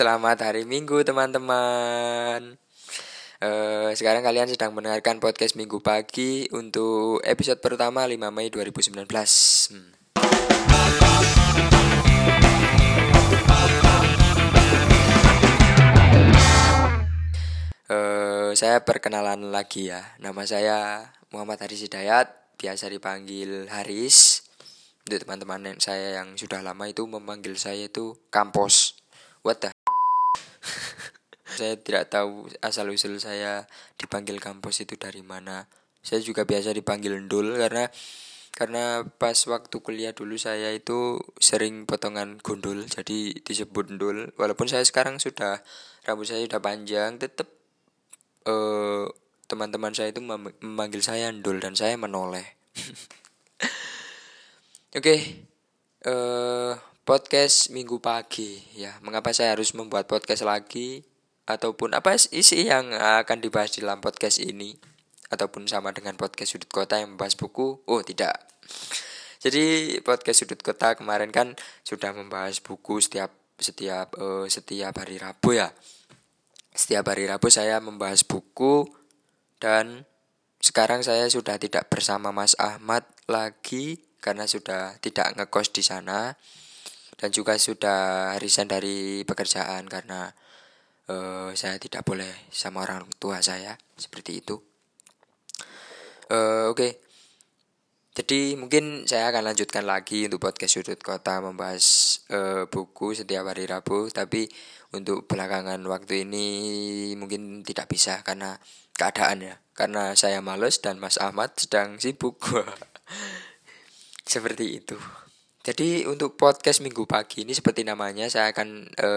[0.00, 2.56] selamat hari Minggu teman-teman.
[3.36, 8.96] Uh, sekarang kalian sedang mendengarkan podcast Minggu pagi untuk episode pertama 5 Mei 2019.
[8.96, 9.92] Hmm.
[17.92, 20.00] Uh, saya perkenalan lagi ya.
[20.16, 20.76] Nama saya
[21.28, 24.48] Muhammad Haris Hidayat, biasa dipanggil Haris.
[25.04, 28.96] Untuk teman-teman saya yang sudah lama itu memanggil saya itu Kampos
[29.42, 29.79] what the
[31.60, 33.68] saya tidak tahu asal usul saya
[34.00, 35.68] dipanggil kampus itu dari mana.
[36.00, 37.92] Saya juga biasa dipanggil Ndul karena
[38.56, 44.32] karena pas waktu kuliah dulu saya itu sering potongan gundul jadi disebut Ndul.
[44.40, 45.60] Walaupun saya sekarang sudah
[46.08, 47.52] rambut saya sudah panjang tetap
[48.48, 49.04] uh,
[49.44, 52.56] teman-teman saya itu memanggil saya Ndul dan saya menoleh.
[54.90, 55.20] Oke okay.
[56.08, 56.72] uh, eh,
[57.04, 58.96] podcast minggu pagi ya.
[59.04, 61.09] Mengapa saya harus membuat podcast lagi
[61.56, 64.76] ataupun apa isi yang akan dibahas di dalam podcast ini.
[65.30, 67.86] Ataupun sama dengan podcast sudut kota yang membahas buku.
[67.86, 68.34] Oh tidak.
[69.40, 71.54] Jadi podcast sudut kota kemarin kan
[71.86, 75.70] sudah membahas buku setiap setiap uh, setiap hari Rabu ya.
[76.74, 78.90] Setiap hari Rabu saya membahas buku.
[79.60, 80.08] Dan
[80.58, 86.34] sekarang saya sudah tidak bersama Mas Ahmad lagi karena sudah tidak ngekos di sana.
[87.20, 90.32] Dan juga sudah resign dari pekerjaan karena
[91.10, 94.56] uh, saya tidak boleh sama orang tua saya seperti itu.
[96.30, 96.92] Uh, Oke, okay.
[98.14, 101.84] jadi mungkin saya akan lanjutkan lagi untuk podcast sudut kota membahas
[102.30, 104.46] uh, buku setiap hari Rabu, tapi
[104.94, 106.46] untuk belakangan waktu ini
[107.18, 108.62] mungkin tidak bisa karena
[108.94, 112.38] keadaan ya, karena saya males dan Mas Ahmad sedang sibuk.
[114.30, 114.94] Seperti itu.
[115.60, 119.08] Jadi untuk podcast minggu pagi ini seperti namanya saya akan e,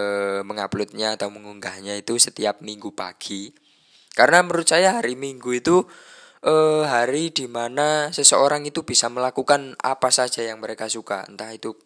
[0.44, 3.56] menguploadnya atau mengunggahnya itu setiap minggu pagi.
[4.12, 5.88] Karena menurut saya hari minggu itu
[6.44, 11.24] e, hari di mana seseorang itu bisa melakukan apa saja yang mereka suka.
[11.32, 11.80] Entah itu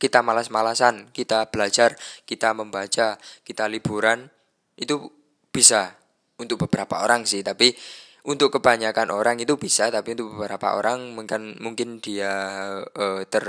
[0.00, 1.92] kita malas-malasan, kita belajar,
[2.24, 4.32] kita membaca, kita liburan.
[4.72, 5.12] Itu
[5.52, 6.00] bisa
[6.40, 7.44] untuk beberapa orang sih.
[7.44, 7.76] Tapi
[8.24, 9.92] untuk kebanyakan orang itu bisa.
[9.92, 12.32] Tapi untuk beberapa orang mungkin, mungkin dia
[12.96, 13.44] e, ter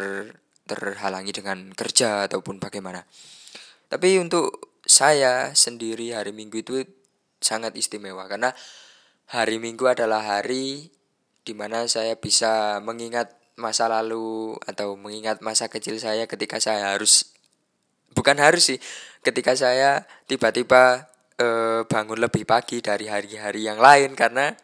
[0.69, 3.01] terhalangi dengan kerja ataupun bagaimana.
[3.89, 6.85] Tapi untuk saya sendiri hari Minggu itu
[7.41, 8.53] sangat istimewa karena
[9.33, 10.93] hari Minggu adalah hari
[11.41, 17.33] di mana saya bisa mengingat masa lalu atau mengingat masa kecil saya ketika saya harus
[18.13, 18.79] bukan harus sih
[19.19, 21.47] ketika saya tiba-tiba e,
[21.85, 24.55] bangun lebih pagi dari hari-hari yang lain karena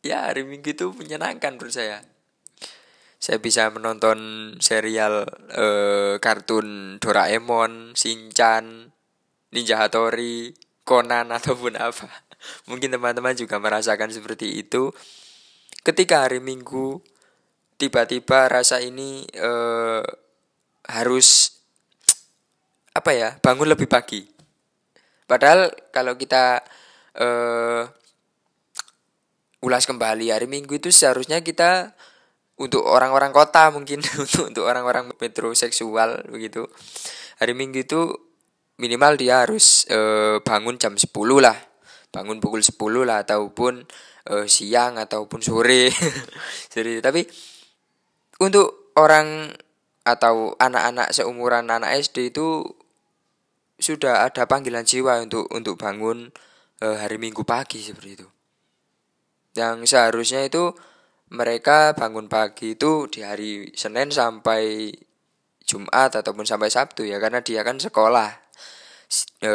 [0.00, 2.00] ya hari Minggu itu menyenangkan menurut saya
[3.18, 4.18] saya bisa menonton
[4.62, 5.26] serial
[5.58, 8.94] uh, kartun Doraemon, Shinchan,
[9.50, 10.54] Ninja Hattori,
[10.86, 12.06] Conan ataupun apa.
[12.70, 14.94] Mungkin teman-teman juga merasakan seperti itu.
[15.82, 17.02] Ketika hari Minggu
[17.78, 20.02] tiba-tiba rasa ini uh,
[20.86, 21.58] harus
[22.94, 24.26] apa ya bangun lebih pagi.
[25.26, 26.62] Padahal kalau kita
[27.18, 27.82] uh,
[29.62, 31.94] ulas kembali hari Minggu itu seharusnya kita
[32.58, 36.66] untuk orang-orang kota mungkin untuk untuk orang-orang metroseksual begitu.
[37.38, 38.10] Hari minggu itu
[38.82, 39.98] minimal dia harus e,
[40.42, 41.54] bangun jam 10 lah.
[42.10, 42.74] Bangun pukul 10
[43.06, 43.86] lah ataupun
[44.26, 45.90] e, siang ataupun sore.
[46.74, 47.22] Jadi tapi
[48.42, 49.54] untuk orang
[50.02, 52.64] atau anak-anak seumuran anak SD itu
[53.78, 56.34] sudah ada panggilan jiwa untuk untuk bangun
[56.82, 58.28] e, hari Minggu pagi seperti itu.
[59.54, 60.74] Yang seharusnya itu
[61.28, 64.92] mereka bangun pagi itu di hari Senin sampai
[65.68, 68.48] Jumat ataupun sampai Sabtu ya karena dia kan sekolah.
[69.40, 69.52] E,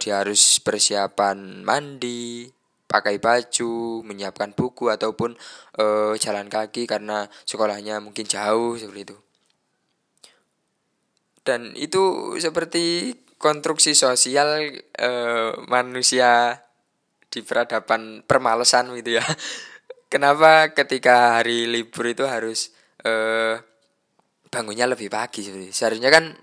[0.00, 2.48] dia harus persiapan mandi
[2.88, 5.36] pakai baju menyiapkan buku ataupun
[5.76, 5.84] e,
[6.20, 9.16] jalan kaki karena sekolahnya mungkin jauh seperti itu.
[11.40, 15.10] Dan itu seperti konstruksi sosial e,
[15.64, 16.60] manusia
[17.32, 19.24] di peradaban permalesan gitu ya
[20.10, 22.74] kenapa ketika hari libur itu harus
[23.06, 23.56] uh,
[24.50, 25.70] bangunnya lebih pagi itu.
[25.70, 26.34] Seharusnya kan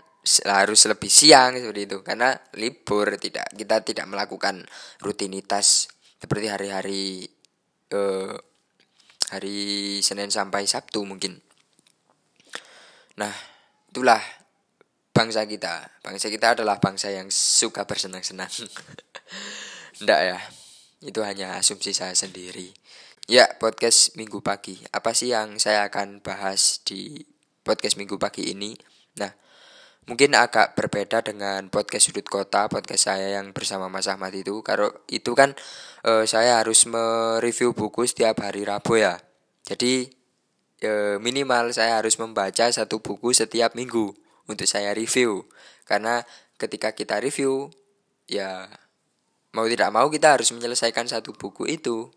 [0.48, 4.60] harus lebih siang seperti itu karena libur tidak kita tidak melakukan
[5.00, 5.88] rutinitas
[6.20, 7.24] seperti hari-hari
[7.96, 8.36] uh,
[9.32, 11.40] hari Senin sampai Sabtu mungkin.
[13.20, 13.34] Nah,
[13.92, 14.22] itulah
[15.12, 16.00] bangsa kita.
[16.06, 18.52] Bangsa kita adalah bangsa yang suka bersenang-senang.
[20.04, 20.40] Enggak ya.
[21.02, 22.70] Itu hanya asumsi saya sendiri.
[23.28, 24.80] Ya, podcast Minggu Pagi.
[24.96, 27.28] Apa sih yang saya akan bahas di
[27.60, 28.72] podcast Minggu Pagi ini?
[29.20, 29.28] Nah,
[30.08, 34.88] mungkin agak berbeda dengan podcast sudut kota podcast saya yang bersama Mas Ahmad itu kalau
[35.12, 35.52] itu kan
[36.08, 39.20] uh, saya harus mereview buku setiap hari Rabu ya
[39.68, 40.08] jadi
[40.88, 44.16] uh, minimal saya harus membaca satu buku setiap minggu
[44.48, 45.44] untuk saya review
[45.84, 46.24] karena
[46.56, 47.68] ketika kita review
[48.32, 48.72] ya
[49.52, 52.08] mau tidak mau kita harus menyelesaikan satu buku itu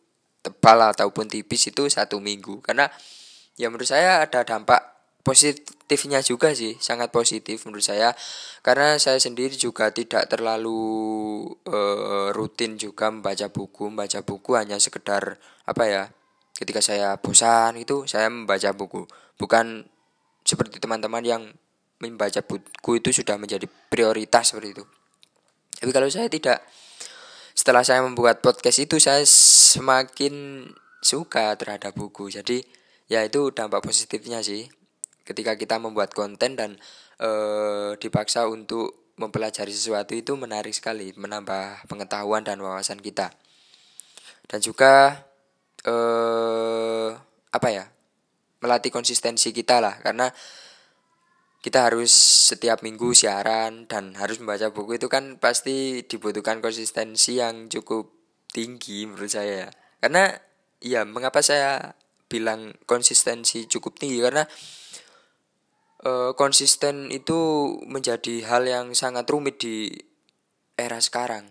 [0.40, 2.60] tebal ataupun tipis itu satu minggu.
[2.64, 2.88] Karena
[3.56, 4.80] ya menurut saya ada dampak
[5.20, 8.16] positifnya juga sih sangat positif menurut saya.
[8.64, 10.80] Karena saya sendiri juga tidak terlalu
[11.68, 13.92] uh, rutin juga membaca buku.
[13.92, 15.36] Membaca buku hanya sekedar
[15.68, 16.02] apa ya
[16.56, 19.08] ketika saya bosan itu saya membaca buku.
[19.40, 19.88] Bukan
[20.44, 21.42] seperti teman-teman yang
[22.00, 24.84] membaca buku itu sudah menjadi prioritas seperti itu.
[25.80, 26.64] Tapi kalau saya tidak
[27.56, 29.20] setelah saya membuat podcast itu saya
[29.70, 30.66] semakin
[30.98, 32.66] suka terhadap buku jadi
[33.06, 34.66] ya itu dampak positifnya sih
[35.30, 36.74] ketika kita membuat konten dan
[37.22, 37.30] e,
[38.02, 43.30] dipaksa untuk mempelajari sesuatu itu menarik sekali, menambah pengetahuan dan wawasan kita.
[44.48, 45.22] Dan juga
[45.84, 45.94] e,
[47.52, 47.86] apa ya?
[48.60, 50.28] melatih konsistensi kita lah karena
[51.64, 52.12] kita harus
[52.52, 58.19] setiap minggu siaran dan harus membaca buku itu kan pasti dibutuhkan konsistensi yang cukup
[58.50, 59.68] tinggi menurut saya ya.
[60.02, 60.34] Karena
[60.82, 61.94] ya mengapa saya
[62.30, 64.46] bilang konsistensi cukup tinggi karena
[66.02, 67.38] e, konsisten itu
[67.86, 69.90] menjadi hal yang sangat rumit di
[70.78, 71.50] era sekarang.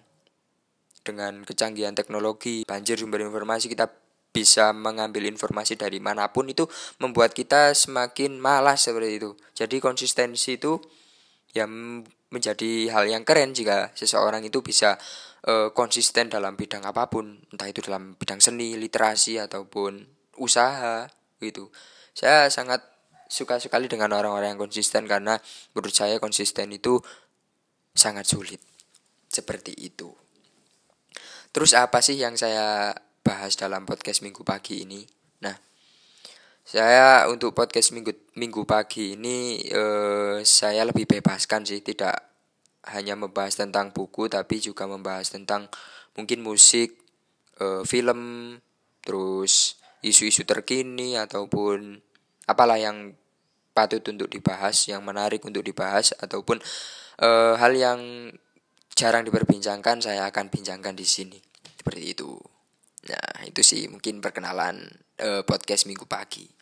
[0.99, 3.89] Dengan kecanggihan teknologi, banjir sumber informasi kita
[4.29, 6.69] bisa mengambil informasi dari mana pun itu
[7.01, 9.31] membuat kita semakin malas seperti itu.
[9.57, 10.77] Jadi konsistensi itu
[11.49, 11.65] ya
[12.29, 14.97] menjadi hal yang keren jika seseorang itu bisa
[15.41, 20.05] e, konsisten dalam bidang apa pun, entah itu dalam bidang seni, literasi ataupun
[20.37, 21.09] usaha
[21.41, 21.73] gitu.
[22.13, 22.85] Saya sangat
[23.29, 25.37] suka sekali dengan orang-orang yang konsisten karena
[25.73, 26.97] menurut saya konsisten itu
[27.93, 28.61] sangat sulit.
[29.29, 30.09] Seperti itu.
[31.53, 35.05] Terus apa sih yang saya bahas dalam podcast minggu pagi ini?
[35.45, 35.53] Nah,
[36.69, 42.13] saya untuk podcast minggu minggu pagi ini eh, saya lebih bebaskan sih, tidak
[42.93, 45.65] hanya membahas tentang buku tapi juga membahas tentang
[46.13, 46.93] mungkin musik,
[47.57, 48.53] eh, film,
[49.01, 52.05] terus isu-isu terkini ataupun
[52.45, 53.17] apalah yang
[53.73, 56.59] patut untuk dibahas, yang menarik untuk dibahas ataupun
[57.15, 57.99] e, hal yang
[58.91, 61.39] jarang diperbincangkan saya akan bincangkan di sini.
[61.63, 62.35] Seperti itu.
[63.07, 64.83] Nah, itu sih mungkin perkenalan
[65.15, 66.58] e, podcast Minggu pagi.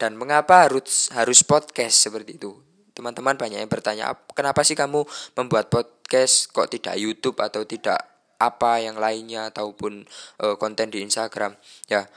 [0.00, 2.56] Dan mengapa harus harus podcast seperti itu?
[2.96, 5.04] Teman-teman banyak yang bertanya, "Kenapa sih kamu
[5.36, 8.00] membuat podcast kok tidak YouTube atau tidak
[8.40, 10.08] apa yang lainnya ataupun
[10.40, 11.52] e, konten di Instagram?"
[11.92, 12.08] Ya,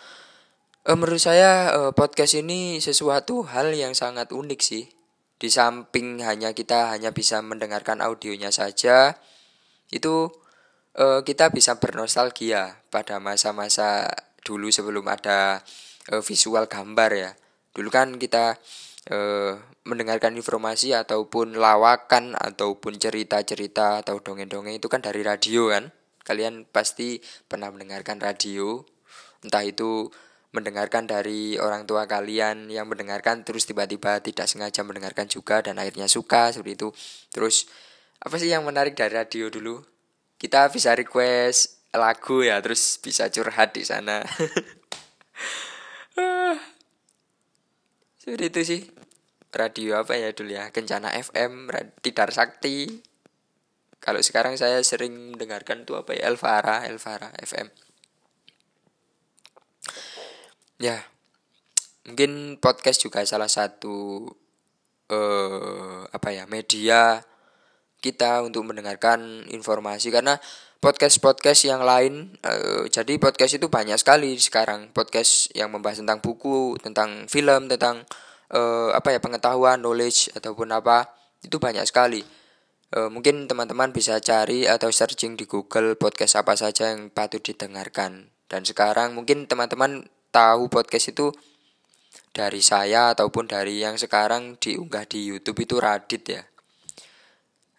[0.84, 4.92] Uh, menurut saya uh, podcast ini sesuatu hal yang sangat unik sih.
[5.40, 9.16] Di samping hanya kita hanya bisa mendengarkan audionya saja,
[9.96, 10.28] itu
[11.00, 14.12] uh, kita bisa bernostalgia pada masa-masa
[14.44, 15.64] dulu sebelum ada
[16.12, 17.32] uh, visual gambar ya.
[17.74, 18.56] Dulu kan kita
[19.10, 25.90] uh, mendengarkan informasi ataupun lawakan ataupun cerita-cerita atau dongeng-dongeng itu kan dari radio kan.
[26.24, 27.20] Kalian pasti
[27.52, 28.80] pernah mendengarkan radio,
[29.44, 30.08] entah itu
[30.54, 36.08] mendengarkan dari orang tua kalian yang mendengarkan terus tiba-tiba tidak sengaja mendengarkan juga dan akhirnya
[36.08, 36.90] suka seperti itu.
[37.34, 37.68] Terus
[38.24, 39.84] apa sih yang menarik dari radio dulu?
[40.40, 44.26] Kita bisa request lagu ya terus bisa curhat di sana
[48.24, 48.82] seperti itu sih
[49.52, 50.72] radio apa ya dulu ya?
[50.72, 51.68] Kencana FM
[52.00, 53.04] Tidar Sakti.
[54.00, 56.32] Kalau sekarang saya sering mendengarkan tuh apa ya?
[56.32, 57.68] Elvara Elvara FM
[60.84, 61.00] ya
[62.04, 64.28] mungkin podcast juga salah satu
[65.08, 66.44] eh apa ya?
[66.48, 67.24] Media
[68.04, 70.12] kita untuk mendengarkan informasi.
[70.12, 70.36] Karena
[70.84, 74.92] podcast-podcast yang lain eh, jadi podcast itu banyak sekali sekarang.
[74.92, 78.04] Podcast yang membahas tentang buku tentang film tentang
[78.52, 81.08] eh, apa ya pengetahuan knowledge ataupun apa
[81.40, 82.20] itu banyak sekali.
[82.94, 88.28] Eh, mungkin teman-teman bisa cari atau searching di Google podcast apa saja yang patut didengarkan.
[88.52, 90.04] Dan sekarang mungkin teman-teman
[90.36, 91.32] tahu podcast itu
[92.36, 96.44] dari saya ataupun dari yang sekarang diunggah di YouTube itu Radit ya.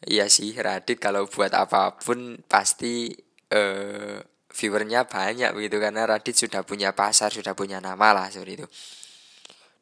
[0.04, 3.08] Iya sih Radit kalau buat apa pun pasti
[3.48, 4.20] eh,
[4.54, 8.66] viewernya banyak begitu karena Radit sudah punya pasar sudah punya nama lah seperti itu.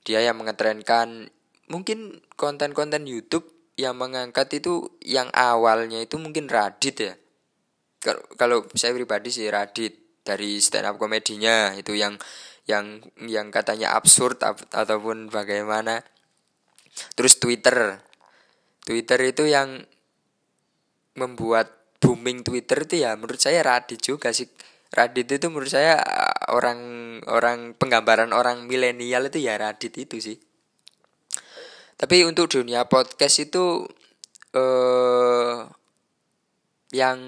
[0.06, 1.26] Dia yang mengetrenkan
[1.70, 7.14] mungkin konten-konten YouTube yang mengangkat itu yang awalnya itu mungkin Radit ya.
[8.38, 12.14] Kalau saya pribadi sih Radit dari stand up komedinya itu yang
[12.70, 14.38] yang yang katanya absurd
[14.70, 16.06] ataupun bagaimana
[17.18, 17.98] terus Twitter
[18.86, 19.82] Twitter itu yang
[21.16, 24.50] membuat booming Twitter itu ya menurut saya Radit juga sih.
[24.92, 25.96] Radit itu menurut saya
[26.52, 26.80] orang
[27.30, 30.36] orang penggambaran orang milenial itu ya Radit itu sih.
[31.96, 33.86] Tapi untuk dunia podcast itu
[34.52, 35.58] eh
[36.92, 37.18] yang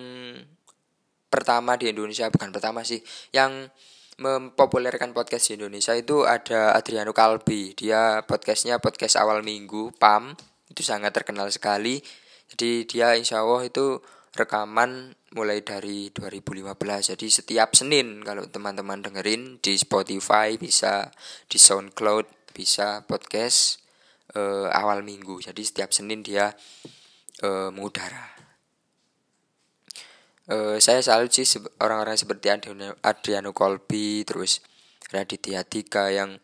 [1.32, 3.00] pertama di Indonesia bukan pertama sih
[3.32, 3.70] yang
[4.18, 7.74] mempopulerkan podcast di Indonesia itu ada Adriano Kalbi.
[7.74, 10.34] Dia podcastnya podcast awal minggu PAM
[10.70, 11.98] itu sangat terkenal sekali
[12.54, 13.98] jadi dia insya Allah itu
[14.34, 16.74] rekaman mulai dari 2015
[17.14, 21.10] jadi setiap Senin kalau teman-teman dengerin di Spotify bisa
[21.50, 23.82] di SoundCloud bisa podcast
[24.38, 25.42] uh, awal minggu.
[25.42, 26.54] Jadi setiap Senin dia
[27.42, 28.30] uh, mengudara.
[30.44, 31.48] Uh, saya salut sih
[31.80, 32.52] orang-orang seperti
[33.02, 34.60] Adriano, Colby terus
[35.08, 36.36] Raditya Dika yang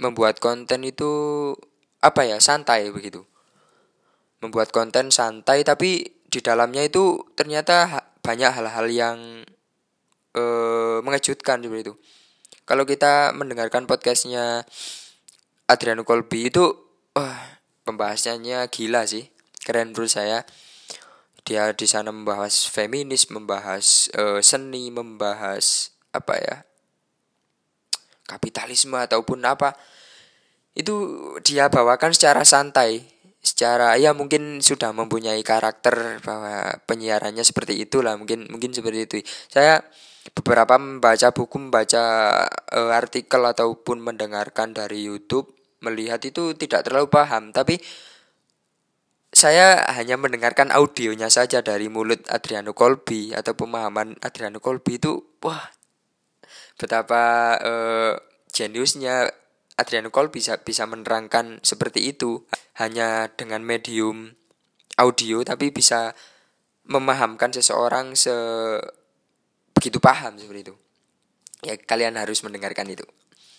[0.00, 1.52] membuat konten itu
[2.00, 3.24] apa ya santai begitu
[4.46, 9.18] membuat konten santai tapi di dalamnya itu ternyata banyak hal-hal yang
[10.34, 11.94] uh, mengejutkan seperti itu.
[12.66, 14.66] Kalau kita mendengarkan podcastnya
[15.70, 16.66] Adriano Colby itu
[17.14, 19.30] wah pembahasannya gila sih.
[19.62, 20.42] Keren menurut saya.
[21.46, 26.56] Dia di sana membahas feminis, membahas uh, seni, membahas apa ya
[28.26, 29.78] kapitalisme ataupun apa
[30.76, 31.06] itu
[31.46, 33.06] dia bawakan secara santai
[33.46, 39.16] secara ya mungkin sudah mempunyai karakter bahwa penyiarannya seperti itulah mungkin mungkin seperti itu.
[39.46, 39.86] Saya
[40.34, 42.04] beberapa membaca buku membaca
[42.50, 47.54] uh, artikel ataupun mendengarkan dari YouTube melihat itu tidak terlalu paham.
[47.54, 47.78] Tapi
[49.30, 55.70] saya hanya mendengarkan audionya saja dari mulut Adriano Colby atau pemahaman Adriano Colby itu wah
[56.80, 58.12] betapa uh,
[58.50, 59.28] jeniusnya
[59.76, 62.44] Adriano Colby bisa bisa menerangkan seperti itu.
[62.76, 64.36] Hanya dengan medium
[65.00, 66.12] audio tapi bisa
[66.88, 68.32] memahamkan seseorang se
[69.76, 70.74] begitu paham seperti itu.
[71.64, 73.04] Ya kalian harus mendengarkan itu.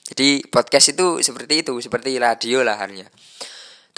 [0.07, 3.11] Jadi podcast itu seperti itu seperti radio lah hanya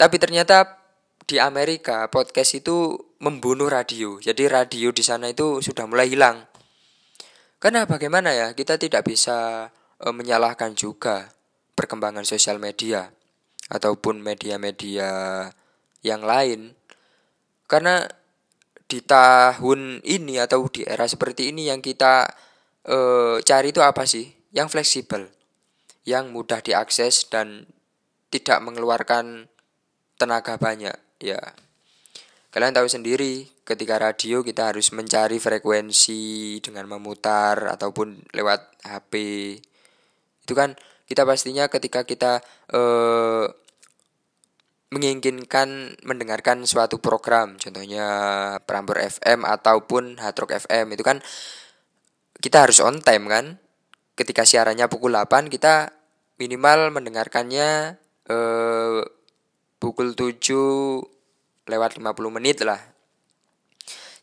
[0.00, 0.80] tapi ternyata
[1.28, 4.16] di Amerika podcast itu membunuh radio.
[4.16, 6.48] Jadi radio di sana itu sudah mulai hilang.
[7.60, 9.68] Karena bagaimana ya, kita tidak bisa
[10.00, 11.28] e, menyalahkan juga
[11.74, 13.10] perkembangan sosial media
[13.70, 15.08] ataupun media-media
[16.02, 16.74] yang lain.
[17.70, 18.02] Karena
[18.90, 22.26] di tahun ini atau di era seperti ini yang kita
[22.82, 22.98] e,
[23.46, 24.26] cari itu apa sih?
[24.50, 25.30] Yang fleksibel,
[26.02, 27.70] yang mudah diakses dan
[28.34, 29.46] tidak mengeluarkan
[30.20, 31.40] tenaga banyak ya
[32.50, 39.12] kalian tahu sendiri ketika radio kita harus mencari frekuensi dengan memutar ataupun lewat HP
[40.44, 40.74] itu kan
[41.10, 42.38] kita pastinya ketika kita
[42.70, 43.46] eh,
[44.94, 48.06] menginginkan mendengarkan suatu program contohnya
[48.62, 51.18] Prambor FM ataupun Hard Rock FM itu kan
[52.38, 53.58] kita harus on time kan
[54.14, 55.90] ketika siarannya pukul 8 kita
[56.38, 57.98] minimal mendengarkannya
[58.30, 59.00] eh,
[59.82, 62.78] pukul 7 lewat 50 menit lah.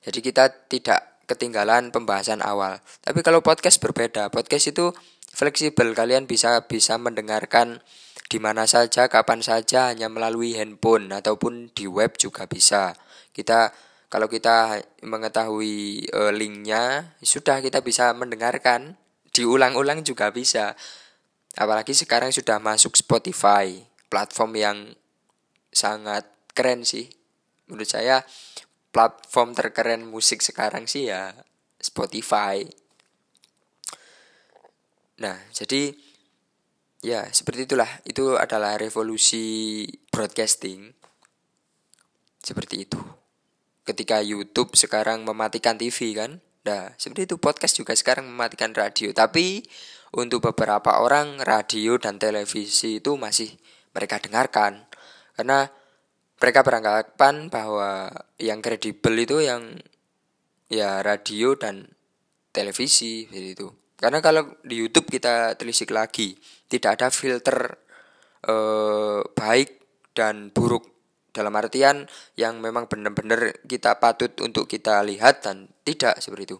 [0.06, 2.79] Jadi kita tidak ketinggalan pembahasan awal.
[3.03, 4.32] Tapi kalau podcast berbeda.
[4.32, 4.96] Podcast itu
[5.38, 5.94] fleksibel.
[5.94, 7.86] Kalian bisa bisa mendengarkan
[8.27, 12.98] di mana saja, kapan saja hanya melalui handphone ataupun di web juga bisa.
[13.29, 13.70] Kita
[14.10, 18.98] kalau kita mengetahui e, linknya sudah kita bisa mendengarkan
[19.29, 20.74] diulang-ulang juga bisa.
[21.53, 23.77] Apalagi sekarang sudah masuk Spotify,
[24.10, 24.77] platform yang
[25.70, 26.25] sangat
[26.58, 27.06] keren sih
[27.70, 28.24] menurut saya
[28.89, 31.36] platform terkeren musik sekarang sih ya
[31.77, 32.65] Spotify
[35.18, 35.98] nah jadi
[37.02, 37.90] ya seperti itulah.
[38.06, 40.94] Itu adalah revolusi broadcasting.
[42.42, 43.00] Seperti itu.
[43.84, 46.40] Ketika YouTube sekarang mematikan TV kan?
[46.68, 47.36] Nah seperti itu.
[47.40, 49.12] Podcast juga sekarang mematikan radio.
[49.12, 49.64] Tapi
[50.16, 53.52] untuk beberapa orang radio dan televisi itu masih
[53.92, 54.88] mereka dengarkan.
[55.36, 55.68] Karena
[56.38, 59.74] mereka beranggapan bahwa yang kredibel itu yang
[60.70, 61.90] ya radio dan
[62.52, 66.38] televisi itu karena kalau di YouTube kita telisik lagi
[66.70, 67.82] tidak ada filter
[68.46, 69.70] eh, baik
[70.13, 70.86] dan buruk.
[71.34, 76.58] Dalam artian yang memang benar-benar kita patut untuk kita lihat dan tidak seperti itu.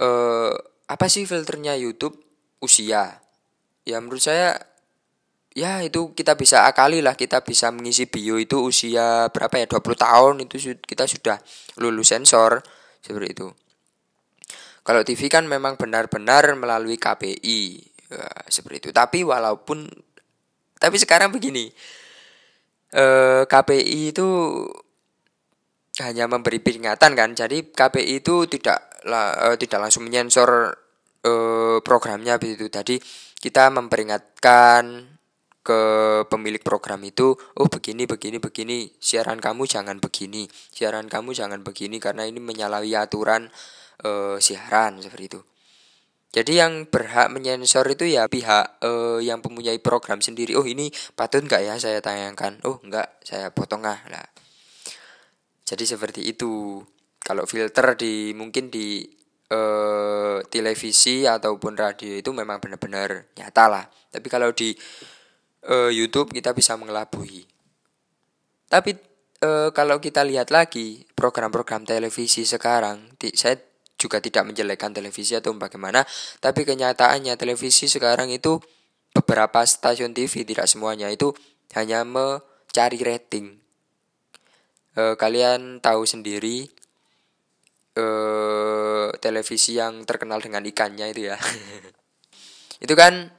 [0.00, 0.54] Eh,
[0.88, 2.20] apa sih filternya YouTube?
[2.60, 3.20] Usia.
[3.84, 4.56] Ya menurut saya
[5.54, 9.94] ya itu kita bisa akali lah kita bisa mengisi bio itu usia berapa ya 20
[9.94, 11.38] tahun itu kita sudah
[11.78, 12.58] lulus sensor
[12.98, 13.48] seperti itu
[14.84, 17.60] kalau TV kan memang benar-benar melalui KPI
[18.12, 19.88] ya, seperti itu tapi walaupun
[20.78, 21.72] tapi sekarang begini
[22.92, 24.28] eh, KPI itu
[26.02, 27.30] hanya memberi peringatan kan.
[27.36, 30.74] Jadi KPI itu tidak uh, tidak langsung menyensor
[31.22, 32.66] uh, programnya begitu.
[32.66, 32.98] Tadi
[33.38, 35.14] kita memperingatkan
[35.64, 35.80] ke
[36.28, 41.96] pemilik program itu, oh begini begini begini, siaran kamu jangan begini, siaran kamu jangan begini
[41.96, 43.48] karena ini menyalahi aturan
[44.04, 45.40] uh, siaran seperti itu.
[46.34, 50.58] Jadi yang berhak menyensor itu ya pihak uh, yang mempunyai program sendiri.
[50.58, 52.58] Oh ini patut nggak ya saya tayangkan?
[52.66, 54.26] Oh nggak, saya potong ah lah.
[55.62, 56.82] Jadi seperti itu.
[57.24, 59.00] Kalau filter di mungkin di
[59.48, 63.84] uh, televisi ataupun radio itu memang benar-benar nyata lah.
[63.86, 64.76] Tapi kalau di
[65.70, 67.46] uh, YouTube kita bisa mengelabui.
[68.68, 68.90] Tapi
[69.40, 73.56] uh, kalau kita lihat lagi program-program televisi sekarang, saya
[74.04, 76.04] juga tidak menjelekkan televisi atau bagaimana,
[76.44, 78.60] tapi kenyataannya televisi sekarang itu
[79.16, 81.32] beberapa stasiun TV tidak semuanya itu
[81.72, 83.56] hanya mencari rating.
[84.92, 86.68] E, kalian tahu sendiri
[87.96, 88.06] e,
[89.24, 91.40] televisi yang terkenal dengan ikannya itu ya.
[92.84, 93.32] itu kan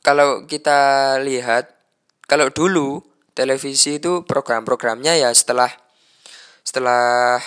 [0.00, 1.76] kalau kita lihat
[2.24, 3.02] kalau dulu
[3.36, 5.68] televisi itu program-programnya ya setelah
[6.64, 7.38] setelah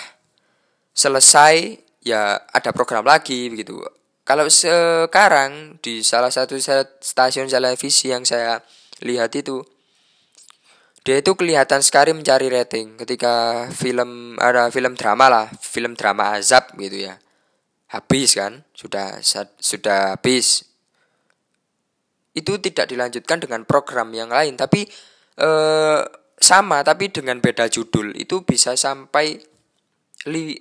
[0.94, 3.80] selesai ya ada program lagi begitu.
[4.24, 6.54] Kalau sekarang di salah satu
[7.00, 8.62] stasiun televisi yang saya
[9.02, 9.64] lihat itu
[11.00, 16.76] dia itu kelihatan sekali mencari rating ketika film ada film drama lah, film drama azab
[16.76, 17.16] gitu ya.
[17.90, 19.18] Habis kan, sudah
[19.58, 20.68] sudah habis.
[22.36, 24.86] Itu tidak dilanjutkan dengan program yang lain tapi
[25.40, 26.00] eh,
[26.38, 28.12] sama tapi dengan beda judul.
[28.14, 29.49] Itu bisa sampai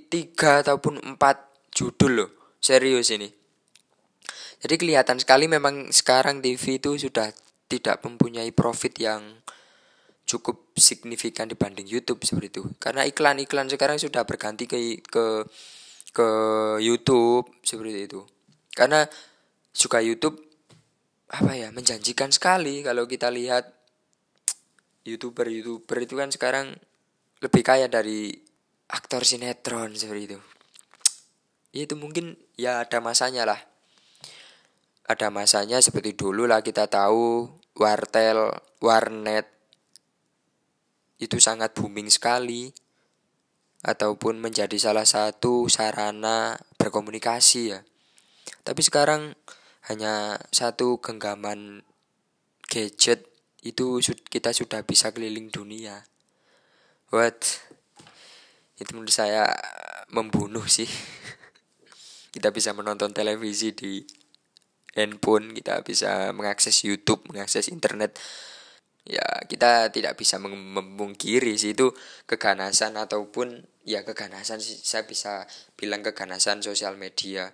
[0.08, 2.32] tiga ataupun empat judul loh
[2.64, 3.28] serius ini.
[4.60, 7.32] Jadi kelihatan sekali memang sekarang TV itu sudah
[7.72, 9.40] tidak mempunyai profit yang
[10.28, 12.64] cukup signifikan dibanding YouTube seperti itu.
[12.78, 15.26] Karena iklan-iklan sekarang sudah berganti ke ke
[16.12, 16.28] ke
[16.84, 18.22] YouTube seperti itu.
[18.76, 19.08] Karena
[19.72, 20.38] juga YouTube
[21.30, 23.70] apa ya menjanjikan sekali kalau kita lihat
[25.06, 26.74] youtuber youtuber itu kan sekarang
[27.40, 28.49] lebih kaya dari
[28.90, 30.40] aktor sinetron seperti itu.
[31.70, 33.62] Ya itu mungkin ya ada masanya lah.
[35.06, 39.46] Ada masanya seperti dulu lah kita tahu wartel warnet
[41.22, 42.74] itu sangat booming sekali.
[43.80, 47.80] Ataupun menjadi salah satu sarana berkomunikasi ya.
[48.68, 49.40] Tapi sekarang
[49.88, 51.88] hanya satu genggaman
[52.68, 53.24] gadget
[53.64, 56.04] itu kita sudah bisa keliling dunia.
[57.08, 57.69] What
[58.80, 59.52] itu menurut saya
[60.10, 60.88] membunuh sih.
[62.36, 64.02] Kita bisa menonton televisi di
[64.98, 68.18] handphone kita bisa mengakses YouTube mengakses internet.
[69.06, 71.90] Ya kita tidak bisa memungkiri sih itu
[72.30, 74.78] keganasan ataupun ya keganasan sih.
[74.78, 77.50] Saya bisa bilang keganasan sosial media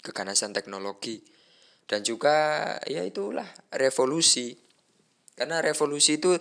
[0.00, 1.20] keganasan teknologi.
[1.84, 4.56] Dan juga ya itulah revolusi.
[5.36, 6.36] Karena revolusi itu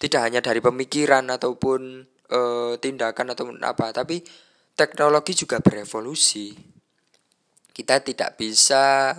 [0.00, 2.40] tidak hanya dari pemikiran ataupun e,
[2.78, 3.90] tindakan atau apa.
[3.94, 4.22] Tapi
[4.76, 6.52] teknologi juga berevolusi.
[7.72, 9.12] Kita tidak bisa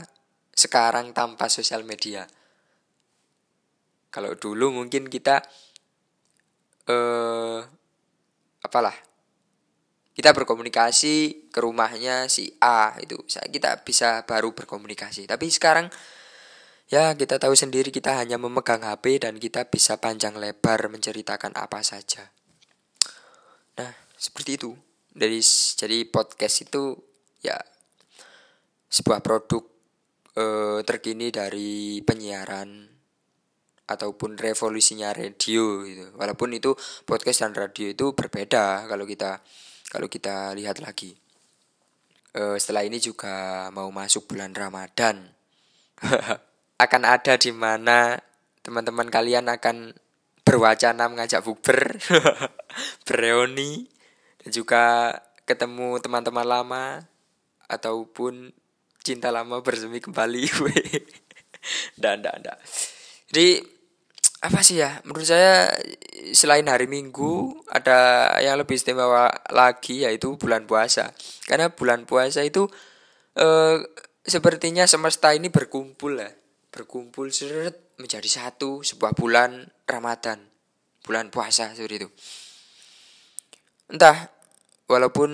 [0.54, 2.26] sekarang tanpa sosial media.
[4.10, 5.43] Kalau dulu mungkin kita
[6.88, 7.60] eh
[8.63, 8.96] apalah
[10.17, 13.22] kita berkomunikasi ke rumahnya si A itu.
[13.28, 15.30] Kita bisa baru berkomunikasi.
[15.30, 15.93] Tapi sekarang
[16.89, 21.84] ya kita tahu sendiri kita hanya memegang HP dan kita bisa panjang lebar menceritakan apa
[21.84, 22.32] saja
[24.17, 24.71] seperti itu.
[25.13, 25.39] Dari
[25.77, 26.97] jadi podcast itu
[27.41, 27.58] ya
[28.89, 29.63] sebuah produk
[30.38, 32.97] eh, terkini dari penyiaran
[33.88, 36.12] ataupun revolusinya radio gitu.
[36.19, 36.75] Walaupun itu
[37.08, 39.39] podcast dan radio itu berbeda kalau kita
[39.88, 41.15] kalau kita lihat lagi.
[42.36, 45.32] Eh, setelah ini juga mau masuk bulan Ramadan.
[46.77, 48.21] akan ada di mana
[48.62, 49.97] teman-teman kalian akan
[50.45, 51.97] berwacana mengajak bukber,
[53.08, 53.89] bereoni,
[54.43, 54.84] dan juga
[55.47, 56.86] ketemu teman-teman lama
[57.67, 58.52] ataupun
[59.04, 60.43] cinta lama bersemi kembali.
[62.02, 62.58] dan dan dan.
[63.32, 63.60] Jadi
[64.43, 65.02] apa sih ya?
[65.04, 65.71] Menurut saya
[66.32, 71.12] selain hari Minggu ada yang lebih istimewa lagi yaitu bulan puasa.
[71.50, 72.69] Karena bulan puasa itu
[73.36, 73.78] eh,
[74.23, 76.32] sepertinya semesta ini berkumpul lah,
[76.69, 80.38] berkumpul seret menjadi satu sebuah bulan Ramadan,
[81.02, 82.10] bulan puasa seperti itu.
[83.88, 84.32] Entah
[84.91, 85.32] walaupun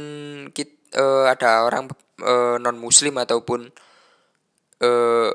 [0.53, 1.89] kita, uh, eh, ada orang
[2.21, 3.69] uh, eh, non muslim ataupun
[4.81, 5.29] uh,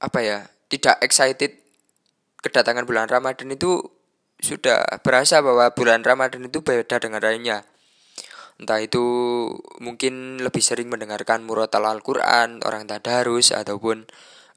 [0.00, 1.56] apa ya, tidak excited
[2.44, 3.80] kedatangan bulan Ramadan itu
[4.36, 7.64] sudah berasa bahwa bulan Ramadan itu beda dengan lainnya.
[8.60, 9.02] Entah itu
[9.80, 14.04] mungkin lebih sering mendengarkan murotal Al-Quran, orang tadarus, ataupun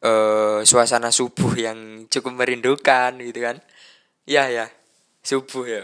[0.03, 3.57] uh, suasana subuh yang cukup merindukan gitu kan.
[4.27, 4.67] Ya ya,
[5.23, 5.83] subuh ya.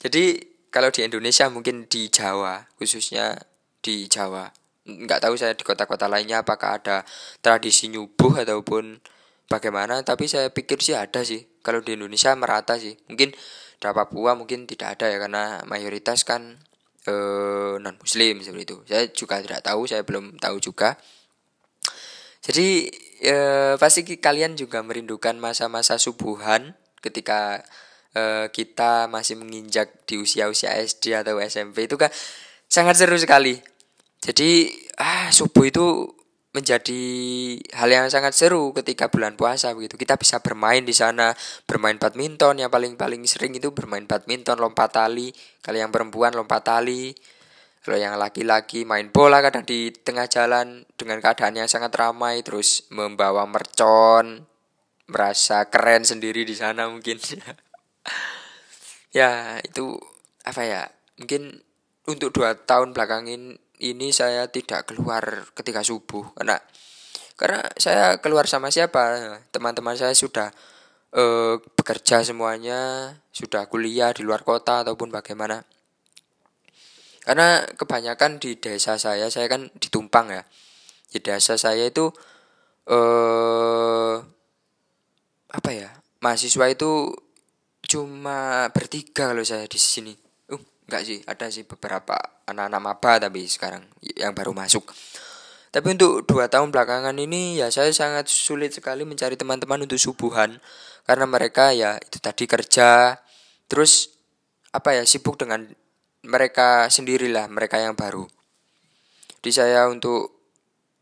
[0.00, 3.36] Jadi kalau di Indonesia mungkin di Jawa, khususnya
[3.80, 4.48] di Jawa.
[4.88, 7.04] Nggak tahu saya di kota-kota lainnya apakah ada
[7.44, 9.00] tradisi nyubuh ataupun
[9.48, 11.44] bagaimana, tapi saya pikir sih ada sih.
[11.60, 12.96] Kalau di Indonesia merata sih.
[13.08, 13.32] Mungkin
[13.78, 16.58] di Papua mungkin tidak ada ya karena mayoritas kan
[17.06, 18.76] eh, non muslim seperti itu.
[18.88, 20.96] Saya juga tidak tahu saya belum tahu juga.
[22.48, 22.88] Jadi
[23.22, 23.36] e,
[23.76, 27.60] pasti kalian juga merindukan masa-masa subuhan ketika
[28.18, 32.10] e, kita masih menginjak di usia-usia SD atau SMP itu kan
[32.66, 33.62] sangat seru sekali
[34.18, 34.66] jadi
[34.98, 36.10] ah subuh itu
[36.58, 37.04] menjadi
[37.76, 39.94] hal yang sangat seru ketika bulan puasa begitu.
[39.94, 41.30] Kita bisa bermain di sana,
[41.68, 45.30] bermain badminton yang paling paling sering itu bermain badminton, lompat tali.
[45.62, 47.14] Kalau yang perempuan lompat tali.
[47.78, 52.84] Kalau yang laki-laki main bola kadang di tengah jalan dengan keadaan yang sangat ramai terus
[52.92, 54.44] membawa mercon,
[55.08, 57.16] merasa keren sendiri di sana mungkin.
[59.12, 59.96] ya, itu
[60.44, 60.82] apa ya?
[61.18, 61.60] Mungkin
[62.08, 63.28] untuk dua tahun belakang
[63.78, 66.32] ini saya tidak keluar ketika subuh.
[66.34, 66.56] Karena
[67.38, 69.38] karena saya keluar sama siapa?
[69.54, 70.50] Teman-teman saya sudah
[71.14, 75.62] eh, bekerja semuanya sudah kuliah di luar kota ataupun bagaimana.
[77.22, 80.42] Karena kebanyakan di desa saya saya kan ditumpang ya.
[81.12, 82.10] Di desa saya itu
[82.88, 84.16] eh
[85.48, 87.12] apa ya mahasiswa itu
[87.86, 90.28] cuma bertiga kalau saya di sini
[90.88, 92.16] Enggak sih, ada sih beberapa
[92.48, 93.84] anak-anak maba tapi sekarang
[94.16, 94.88] yang baru masuk.
[95.68, 100.56] Tapi untuk dua tahun belakangan ini ya saya sangat sulit sekali mencari teman-teman untuk subuhan
[101.04, 103.20] karena mereka ya itu tadi kerja
[103.68, 104.16] terus
[104.72, 105.68] apa ya sibuk dengan
[106.24, 108.24] mereka sendirilah mereka yang baru.
[109.44, 110.40] Jadi saya untuk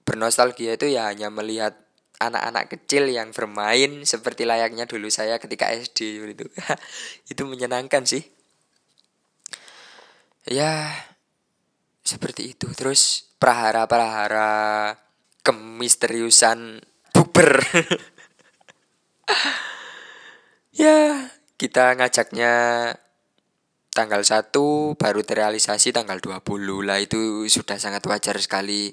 [0.02, 1.78] bernostalgia itu ya hanya melihat
[2.16, 6.46] anak-anak kecil yang bermain seperti layaknya dulu saya ketika SD itu.
[7.32, 8.24] itu menyenangkan sih.
[10.46, 10.92] Ya
[12.06, 12.70] seperti itu.
[12.72, 14.94] Terus prahara-prahara
[15.42, 16.80] kemisteriusan
[17.12, 17.60] buber.
[20.76, 22.52] Ya kita ngajaknya
[23.96, 24.52] tanggal 1
[25.00, 26.44] baru terrealisasi tanggal 20
[26.84, 28.92] lah itu sudah sangat wajar sekali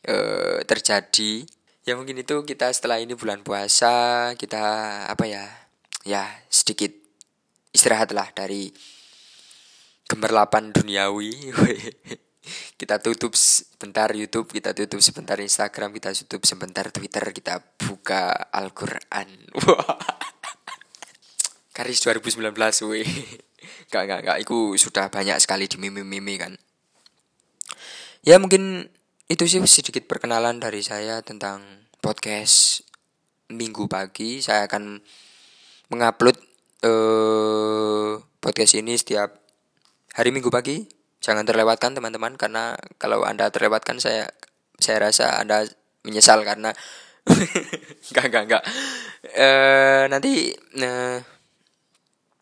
[0.00, 0.16] e,
[0.64, 1.44] terjadi
[1.90, 4.62] ya mungkin itu kita setelah ini bulan puasa kita
[5.10, 5.50] apa ya
[6.06, 6.94] ya sedikit
[7.74, 8.70] istirahatlah dari
[10.10, 11.30] gemerlapan duniawi.
[12.74, 19.28] Kita tutup sebentar YouTube kita tutup sebentar Instagram kita tutup sebentar Twitter kita buka Al-Quran.
[21.76, 22.50] Karis 2019
[22.90, 23.06] weh.
[23.92, 26.56] Gak gak gak Itu sudah banyak sekali di mimi-mimi kan.
[28.24, 28.88] Ya mungkin
[29.28, 32.84] itu sih sedikit perkenalan dari saya tentang podcast
[33.52, 34.98] minggu pagi saya akan
[35.92, 36.36] mengupload
[36.86, 39.36] uh, podcast ini setiap
[40.16, 40.88] hari Minggu pagi.
[41.20, 44.32] Jangan terlewatkan teman-teman karena kalau anda terlewatkan saya
[44.80, 45.68] saya rasa anda
[46.00, 46.72] menyesal karena
[48.08, 48.62] enggak enggak enggak
[49.28, 49.48] e,
[50.08, 50.90] nanti e,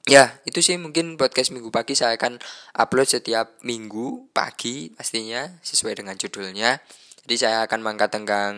[0.07, 2.39] ya itu sih mungkin podcast minggu pagi saya akan
[2.79, 6.79] upload setiap minggu pagi pastinya sesuai dengan judulnya.
[7.27, 8.55] Jadi saya akan mengangkat tentang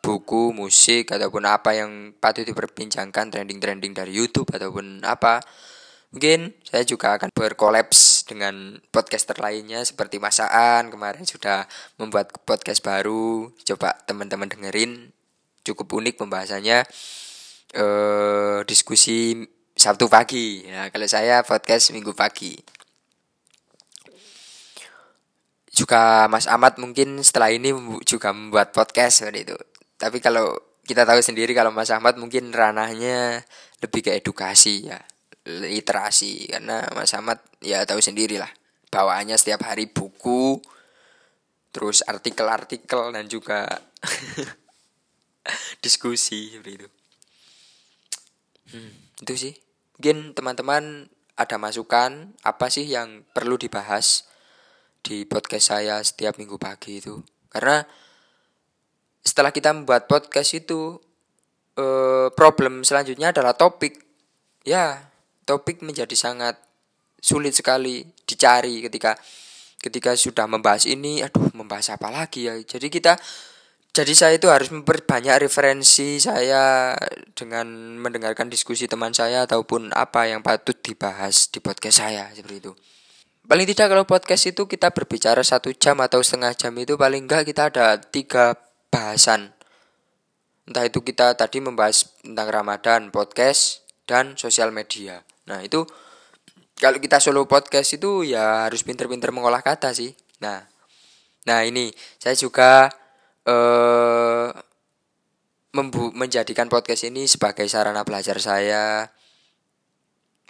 [0.00, 5.44] buku musik ataupun apa yang patut diperbincangkan trending-trending dari YouTube ataupun apa
[6.10, 11.70] Mungkin saya juga akan berkolaps dengan podcaster lainnya seperti Masaan kemarin sudah
[12.02, 13.54] membuat podcast baru.
[13.62, 15.14] Coba teman-teman dengerin,
[15.62, 16.82] cukup unik pembahasannya.
[17.78, 19.46] Eh diskusi
[19.78, 20.66] Sabtu pagi.
[20.66, 22.58] Ya, kalau saya podcast Minggu pagi.
[25.70, 27.70] Juga Mas Ahmad mungkin setelah ini
[28.02, 29.58] juga membuat podcast seperti itu.
[30.00, 30.56] Tapi kalau
[30.88, 33.44] kita tahu sendiri kalau Mas Ahmad mungkin ranahnya
[33.84, 34.96] lebih ke edukasi ya
[35.44, 36.48] literasi.
[36.48, 38.48] Karena Mas Ahmad ya tahu sendiri lah
[38.90, 40.58] bawaannya setiap hari buku
[41.70, 43.68] terus artikel-artikel dan juga
[45.84, 46.88] diskusi seperti itu.
[48.74, 49.54] Hmm, itu sih.
[50.00, 54.26] Mungkin teman-teman ada masukan apa sih yang perlu dibahas
[55.00, 57.22] di podcast saya setiap minggu pagi itu?
[57.50, 57.86] Karena
[59.20, 60.96] setelah kita membuat podcast itu
[61.76, 64.00] eh, problem selanjutnya adalah topik
[64.64, 65.00] ya
[65.44, 66.56] topik menjadi sangat
[67.20, 69.16] sulit sekali dicari ketika
[69.80, 73.16] ketika sudah membahas ini aduh membahas apa lagi ya jadi kita
[73.90, 76.94] jadi saya itu harus memperbanyak referensi saya
[77.34, 82.72] dengan mendengarkan diskusi teman saya ataupun apa yang patut dibahas di podcast saya seperti itu.
[83.50, 87.42] Paling tidak kalau podcast itu kita berbicara satu jam atau setengah jam itu paling enggak
[87.42, 88.54] kita ada tiga
[88.90, 89.54] bahasan.
[90.66, 95.22] Entah itu kita tadi membahas tentang Ramadan, podcast, dan sosial media.
[95.46, 95.86] Nah itu
[96.78, 100.10] kalau kita solo podcast itu ya harus pinter-pinter mengolah kata sih.
[100.42, 100.66] Nah,
[101.46, 102.90] nah ini saya juga
[103.46, 104.48] eh
[106.18, 109.06] menjadikan podcast ini sebagai sarana belajar saya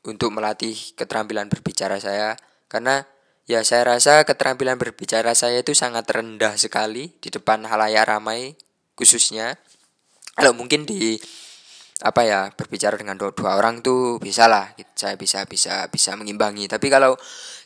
[0.09, 2.33] untuk melatih keterampilan berbicara saya
[2.72, 3.05] karena
[3.50, 8.54] ya saya rasa keterampilan berbicara saya itu sangat rendah sekali di depan halayak ramai
[8.94, 9.58] khususnya.
[10.38, 11.18] Kalau mungkin di
[12.00, 16.64] apa ya berbicara dengan dua, dua orang tuh bisa lah saya bisa bisa bisa mengimbangi
[16.64, 17.12] tapi kalau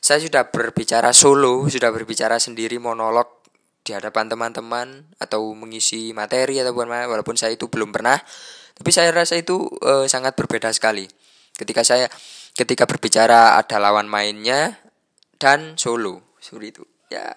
[0.02, 3.46] saya sudah berbicara solo sudah berbicara sendiri monolog
[3.86, 8.18] di hadapan teman-teman atau mengisi materi ataupun walaupun saya itu belum pernah
[8.74, 11.06] tapi saya rasa itu e, sangat berbeda sekali
[11.54, 12.10] ketika saya
[12.58, 14.83] ketika berbicara ada lawan mainnya
[15.44, 16.40] dan solo.
[16.40, 16.84] Seperti itu.
[17.12, 17.36] Ya.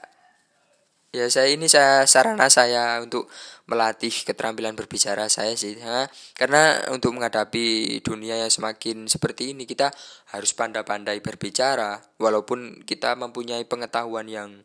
[1.11, 3.27] Ya saya ini saya sarana saya untuk
[3.67, 5.75] melatih keterampilan berbicara saya sih.
[5.75, 6.07] Ya.
[6.39, 9.91] karena untuk menghadapi dunia yang semakin seperti ini kita
[10.31, 11.99] harus pandai-pandai berbicara.
[12.15, 14.63] Walaupun kita mempunyai pengetahuan yang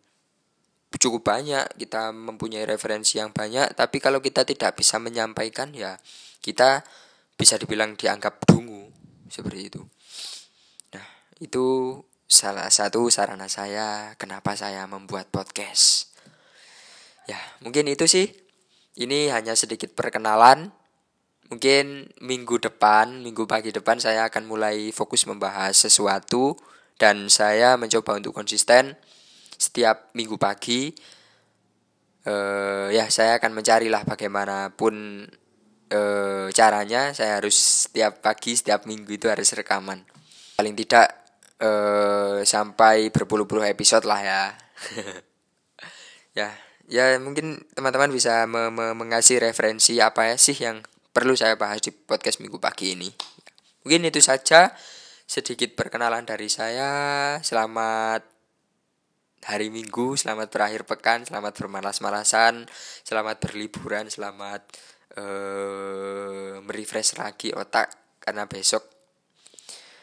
[1.03, 5.97] cukup banyak kita mempunyai referensi yang banyak tapi kalau kita tidak bisa menyampaikan ya
[6.45, 6.85] kita
[7.35, 8.93] bisa dibilang dianggap dungu.
[9.27, 9.83] Seperti itu.
[10.95, 11.07] Nah
[11.41, 11.65] itu
[12.33, 16.17] salah satu sarana saya kenapa saya membuat podcast.
[17.29, 18.33] Ya, mungkin itu sih.
[18.97, 20.73] Ini hanya sedikit perkenalan.
[21.53, 26.57] Mungkin minggu depan, minggu pagi depan saya akan mulai fokus membahas sesuatu
[26.97, 28.97] dan saya mencoba untuk konsisten
[29.61, 30.89] setiap minggu pagi.
[32.25, 35.29] Uh, ya, saya akan mencarilah bagaimanapun
[35.93, 37.13] uh, caranya.
[37.13, 40.01] Saya harus setiap pagi, setiap minggu itu harus rekaman.
[40.57, 41.22] Paling tidak
[41.63, 44.43] uh, sampai berpuluh-puluh episode lah ya.
[46.39, 46.49] ya,
[46.91, 50.83] ya mungkin teman-teman bisa me me mengasih referensi apa ya sih yang
[51.15, 53.09] perlu saya bahas di podcast minggu pagi ini.
[53.87, 54.75] Mungkin itu saja
[55.27, 57.39] sedikit perkenalan dari saya.
[57.41, 58.27] Selamat
[59.43, 62.71] hari Minggu, selamat berakhir pekan, selamat bermalas-malasan,
[63.03, 64.63] selamat berliburan, selamat
[65.19, 67.91] uh, merefresh lagi otak
[68.23, 68.92] karena besok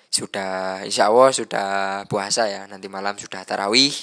[0.10, 1.70] sudah insya Allah sudah
[2.10, 2.66] puasa ya.
[2.66, 3.94] Nanti malam sudah tarawih.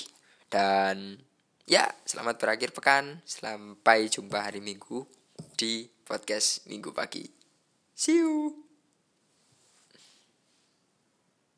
[0.46, 1.18] Dan
[1.66, 3.20] ya selamat berakhir pekan.
[3.26, 5.04] Sampai jumpa hari Minggu
[5.58, 7.26] di podcast Minggu pagi.
[7.92, 8.65] See you